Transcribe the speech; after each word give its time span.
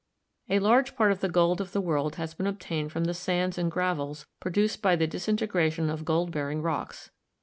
A 0.49 0.57
large 0.57 0.95
part 0.95 1.11
of 1.11 1.19
the 1.19 1.29
gold 1.29 1.61
of 1.61 1.73
the 1.73 1.79
world 1.79 2.15
has 2.15 2.33
been 2.33 2.47
obtained 2.47 2.91
from 2.91 3.03
the 3.03 3.13
sands 3.13 3.59
and 3.59 3.71
gravels 3.71 4.25
pro 4.39 4.51
duced 4.51 4.81
by 4.81 4.95
the 4.95 5.05
disintegration 5.05 5.91
of 5.91 6.05
gold 6.05 6.31
bearing 6.31 6.63
rocks. 6.63 7.11